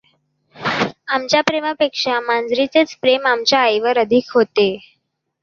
आमच्या 1.07 1.41
प्रेमापेक्षा 1.41 2.19
मांजरीचेच 2.21 2.95
प्रेम 3.01 3.27
आमच्या 3.27 3.59
आईवर 3.59 3.97
अधिक 3.99 4.31
होते. 4.33 4.69